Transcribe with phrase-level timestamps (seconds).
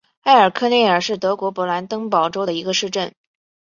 [0.23, 3.13] 埃尔克内尔是德国勃兰登堡州的一个市镇。